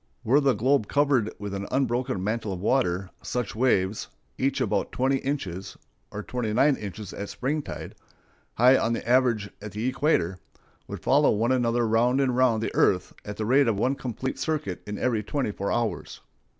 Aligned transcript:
Were 0.23 0.39
the 0.39 0.53
globe 0.53 0.87
covered 0.87 1.31
with 1.37 1.53
an 1.53 1.67
unbroken 1.69 2.23
mantle 2.23 2.51
of 2.53 2.59
water, 2.59 3.11
such 3.21 3.53
waves, 3.55 4.07
each 4.35 4.59
about 4.59 4.91
twenty 4.91 5.17
inches 5.17 5.77
(or 6.09 6.23
twenty 6.23 6.53
nine 6.53 6.75
inches 6.75 7.13
at 7.13 7.29
springtide) 7.29 7.93
high 8.55 8.79
on 8.79 8.93
the 8.93 9.07
average 9.07 9.51
at 9.61 9.73
the 9.73 9.85
equator, 9.87 10.39
would 10.87 11.01
follow 11.03 11.29
one 11.29 11.51
another 11.51 11.87
round 11.87 12.19
and 12.19 12.35
round 12.35 12.63
the 12.63 12.73
earth 12.73 13.13
at 13.23 13.37
the 13.37 13.45
rate 13.45 13.67
of 13.67 13.77
one 13.77 13.93
complete 13.93 14.39
circuit 14.39 14.81
in 14.87 14.97
every 14.97 15.21
twenty 15.21 15.51
four 15.51 15.71
hours. 15.71 16.21